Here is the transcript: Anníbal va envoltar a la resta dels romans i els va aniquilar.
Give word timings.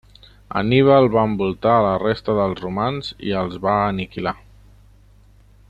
Anníbal 0.59 1.09
va 1.15 1.25
envoltar 1.29 1.73
a 1.73 1.83
la 1.87 1.91
resta 2.03 2.35
dels 2.39 2.63
romans 2.65 3.13
i 3.31 3.35
els 3.43 3.61
va 3.67 3.77
aniquilar. 3.93 4.35